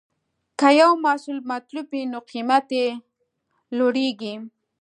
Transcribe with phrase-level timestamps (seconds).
[0.59, 2.87] که یو محصول مطلوب وي، نو قیمت یې
[3.77, 4.33] لوړېږي.